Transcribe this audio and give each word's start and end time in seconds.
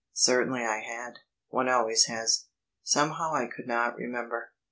Certainly 0.13 0.65
I 0.65 0.79
had. 0.79 1.19
One 1.49 1.69
always 1.69 2.05
has. 2.05 2.45
Somehow 2.81 3.35
I 3.35 3.45
could 3.45 3.67
not 3.67 3.95
remember. 3.97 4.51